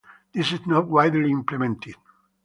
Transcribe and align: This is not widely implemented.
This 0.33 0.51
is 0.51 0.65
not 0.65 0.87
widely 0.87 1.29
implemented. 1.29 1.93